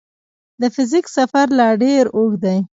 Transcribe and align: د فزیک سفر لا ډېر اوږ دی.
د 0.61 0.63
فزیک 0.75 1.05
سفر 1.17 1.47
لا 1.59 1.69
ډېر 1.83 2.05
اوږ 2.17 2.31
دی. 2.43 2.57